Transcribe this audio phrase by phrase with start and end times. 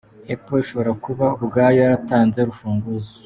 [0.33, 3.13] Apple ishobora kuba ubwayo yaratanze urufunguzo.